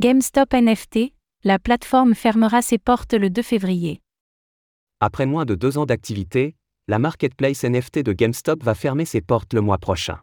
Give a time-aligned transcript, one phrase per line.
[0.00, 1.12] GameStop NFT,
[1.44, 4.00] la plateforme fermera ses portes le 2 février.
[4.98, 6.56] Après moins de deux ans d'activité,
[6.88, 10.20] la marketplace NFT de GameStop va fermer ses portes le mois prochain.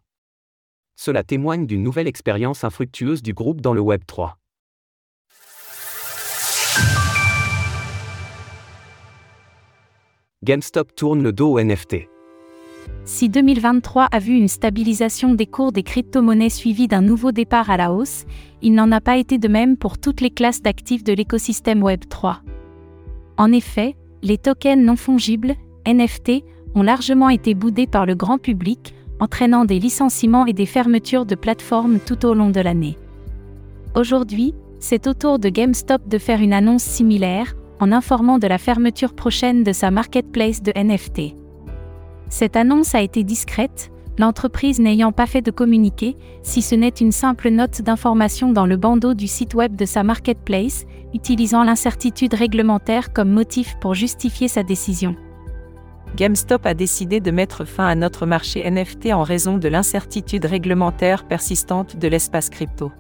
[0.96, 4.40] Cela témoigne d'une nouvelle expérience infructueuse du groupe dans le Web 3.
[10.44, 12.17] GameStop tourne le dos au NFT.
[13.08, 17.78] Si 2023 a vu une stabilisation des cours des crypto-monnaies suivie d'un nouveau départ à
[17.78, 18.26] la hausse,
[18.62, 22.40] il n'en a pas été de même pour toutes les classes d'actifs de l'écosystème Web3.
[23.38, 25.56] En effet, les tokens non fongibles,
[25.88, 26.44] NFT,
[26.76, 31.36] ont largement été boudés par le grand public, entraînant des licenciements et des fermetures de
[31.36, 32.98] plateformes tout au long de l'année.
[33.96, 38.58] Aujourd'hui, c'est au tour de GameStop de faire une annonce similaire, en informant de la
[38.58, 41.47] fermeture prochaine de sa marketplace de NFT.
[42.30, 47.12] Cette annonce a été discrète, l'entreprise n'ayant pas fait de communiqué, si ce n'est une
[47.12, 53.14] simple note d'information dans le bandeau du site web de sa marketplace, utilisant l'incertitude réglementaire
[53.14, 55.16] comme motif pour justifier sa décision.
[56.16, 61.28] GameStop a décidé de mettre fin à notre marché NFT en raison de l'incertitude réglementaire
[61.28, 62.92] persistante de l'espace crypto.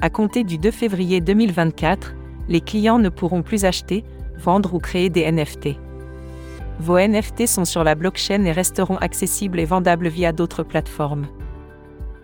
[0.00, 2.14] À compter du 2 février 2024,
[2.48, 4.04] les clients ne pourront plus acheter,
[4.38, 5.76] vendre ou créer des NFT.
[6.80, 11.26] Vos NFT sont sur la blockchain et resteront accessibles et vendables via d'autres plateformes.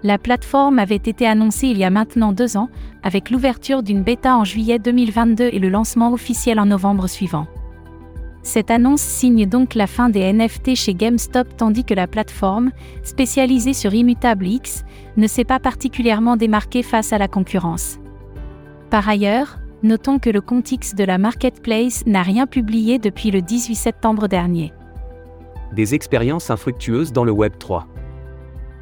[0.02, 2.70] La plateforme avait été annoncée il y a maintenant deux ans,
[3.02, 7.46] avec l'ouverture d'une bêta en juillet 2022 et le lancement officiel en novembre suivant.
[8.42, 12.70] Cette annonce signe donc la fin des NFT chez GameStop tandis que la plateforme,
[13.02, 14.84] spécialisée sur Immutable X,
[15.18, 17.98] ne s'est pas particulièrement démarquée face à la concurrence.
[18.88, 23.42] Par ailleurs, notons que le compte X de la marketplace n'a rien publié depuis le
[23.42, 24.72] 18 septembre dernier.
[25.74, 27.86] Des expériences infructueuses dans le Web 3.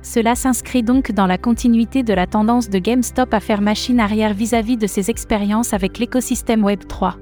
[0.03, 4.35] Cela s'inscrit donc dans la continuité de la tendance de GameStop à faire machine arrière
[4.35, 7.17] vis-à-vis de ses expériences avec l'écosystème Web 3.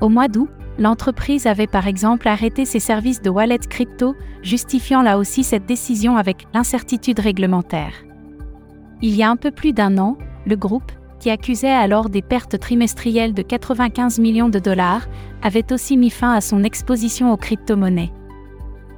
[0.00, 5.18] Au mois d'août, l'entreprise avait par exemple arrêté ses services de wallet crypto, justifiant là
[5.18, 7.92] aussi cette décision avec l'incertitude réglementaire.
[9.02, 10.16] Il y a un peu plus d'un an,
[10.46, 15.06] le groupe, qui accusait alors des pertes trimestrielles de 95 millions de dollars,
[15.42, 18.12] avait aussi mis fin à son exposition aux crypto-monnaies.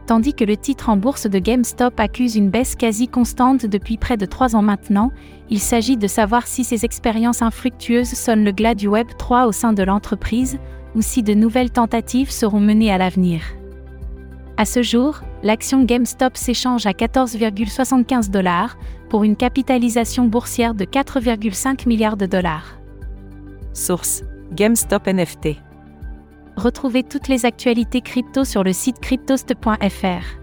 [0.06, 4.16] Tandis que le titre en bourse de GameStop accuse une baisse quasi constante depuis près
[4.16, 5.11] de trois ans maintenant,
[5.50, 9.53] il s'agit de savoir si ces expériences infructueuses sonnent le glas du Web 3 au
[9.53, 10.59] sein de l'entreprise,
[10.94, 13.43] ou si de nouvelles tentatives seront menées à l'avenir.
[14.56, 18.77] À ce jour, l'action GameStop s'échange à 14,75 dollars,
[19.09, 22.79] pour une capitalisation boursière de 4,5 milliards de dollars.
[23.75, 24.23] Source
[24.53, 25.57] GameStop NFT.
[26.57, 30.43] Retrouvez toutes les actualités crypto sur le site cryptost.fr.